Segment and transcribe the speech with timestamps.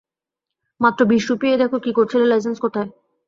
[0.81, 2.89] মাত্র বিশ রূপি এই দেখ কী করেছিস লাইসেন্স কোথায়?